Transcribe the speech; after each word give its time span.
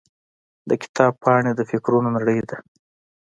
د 0.69 0.71
کتاب 0.83 1.11
پاڼې 1.23 1.51
د 1.55 1.61
فکرونو 1.69 2.09
نړۍ 2.17 2.39
ده. 2.49 2.57